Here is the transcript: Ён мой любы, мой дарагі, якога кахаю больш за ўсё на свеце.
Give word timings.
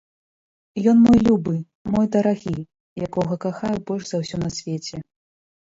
Ён 0.91 0.97
мой 1.07 1.19
любы, 1.27 1.53
мой 1.97 2.05
дарагі, 2.15 2.55
якога 3.09 3.33
кахаю 3.45 3.77
больш 3.93 4.03
за 4.11 4.17
ўсё 4.27 4.35
на 4.47 4.55
свеце. 4.59 4.95